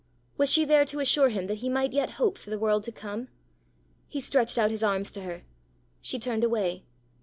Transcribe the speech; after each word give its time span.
Was 0.35 0.49
she 0.51 0.65
there 0.65 0.83
to 0.85 0.99
assure 0.99 1.29
him 1.29 1.45
that 1.45 1.59
he 1.59 1.69
might 1.69 1.93
yet 1.93 2.13
hope 2.17 2.39
for 2.39 2.49
the 2.49 2.57
world 2.57 2.81
to 2.85 2.91
come? 2.91 3.27
He 4.07 4.19
stretched 4.19 4.57
out 4.57 4.71
his 4.71 4.81
arms 4.81 5.11
to 5.11 5.21
her. 5.21 5.43
She 6.01 6.17
turned 6.17 6.43
away. 6.43 6.85